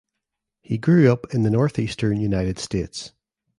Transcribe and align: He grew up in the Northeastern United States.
He 0.63 0.79
grew 0.79 1.11
up 1.13 1.31
in 1.31 1.43
the 1.43 1.51
Northeastern 1.51 2.19
United 2.19 2.57
States. 2.57 3.11